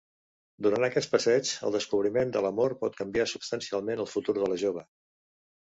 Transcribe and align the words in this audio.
Durant 0.67 0.85
aquest 0.87 1.11
passeig, 1.11 1.51
el 1.67 1.75
descobriment 1.75 2.33
de 2.37 2.43
l'amor 2.47 2.75
pot 2.81 2.99
canviar 3.03 3.29
substancialment 3.35 4.05
el 4.07 4.13
futur 4.17 4.39
de 4.43 4.53
la 4.53 4.61
jove. 4.67 4.89